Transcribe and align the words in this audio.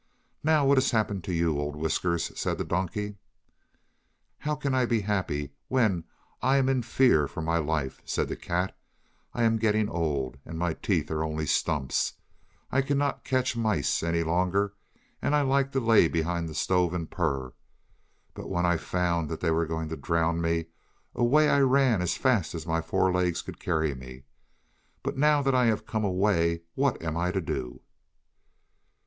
"Now 0.43 0.65
what 0.65 0.77
has 0.77 0.89
happened 0.89 1.23
to 1.25 1.31
you, 1.31 1.59
old 1.59 1.75
Whiskers?" 1.75 2.31
said 2.35 2.57
the 2.57 2.63
donkey. 2.63 3.17
"How 4.39 4.55
can 4.55 4.73
I 4.73 4.87
be 4.87 5.01
happy 5.01 5.53
when 5.67 6.05
I 6.41 6.57
am 6.57 6.69
in 6.69 6.81
fear 6.81 7.27
for 7.27 7.43
my 7.43 7.59
life?" 7.59 8.01
said 8.03 8.27
the 8.27 8.35
cat. 8.35 8.75
"I 9.31 9.43
am 9.43 9.57
getting 9.59 9.87
old, 9.89 10.37
and 10.43 10.57
my 10.57 10.73
teeth 10.73 11.11
are 11.11 11.23
only 11.23 11.45
stumps. 11.45 12.13
I 12.71 12.81
cannot 12.81 13.23
catch 13.23 13.55
mice 13.55 14.01
any 14.01 14.23
longer, 14.23 14.73
and 15.21 15.35
I 15.35 15.43
like 15.43 15.71
to 15.73 15.79
lie 15.79 16.07
behind 16.07 16.49
the 16.49 16.55
stove 16.55 16.95
and 16.95 17.07
purr. 17.07 17.53
But 18.33 18.49
when 18.49 18.65
I 18.65 18.77
found 18.77 19.29
that 19.29 19.39
they 19.41 19.51
were 19.51 19.67
going 19.67 19.89
to 19.89 19.95
drown 19.97 20.41
me, 20.41 20.65
away 21.13 21.47
I 21.47 21.59
ran 21.59 22.01
as 22.01 22.17
fast 22.17 22.55
as 22.55 22.65
my 22.65 22.81
four 22.81 23.13
legs 23.13 23.43
could 23.43 23.59
carry 23.59 23.93
me. 23.93 24.23
But 25.03 25.15
now 25.15 25.43
that 25.43 25.53
I 25.53 25.65
have 25.67 25.85
come 25.85 26.03
away, 26.03 26.63
what 26.73 26.99
am 27.03 27.15
I 27.15 27.31
to 27.31 27.39
do?" 27.39 27.81